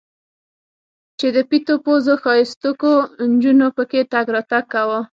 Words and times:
چې 1.19 1.27
د 1.35 1.37
پيتو 1.49 1.75
پوزو 1.85 2.13
ښايستوکو 2.23 2.91
نجونو 3.31 3.67
پکښې 3.77 4.01
تګ 4.13 4.25
راتګ 4.35 4.63
کاوه. 4.73 4.99